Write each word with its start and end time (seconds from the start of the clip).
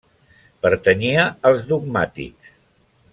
Pertanyia 0.65 1.27
als 1.49 1.67
dogmàtics. 1.73 2.57